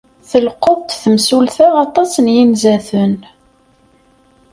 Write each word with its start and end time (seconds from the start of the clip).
Telqeḍ-d 0.29 0.89
temsulta 1.01 1.67
aṭas 1.85 2.11
n 2.25 2.27
yinzaten. 2.35 3.13